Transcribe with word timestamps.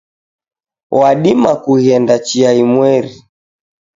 Wadima 0.99 1.51
kughenda 1.63 2.15
chia 2.27 2.51
imweri 2.63 3.13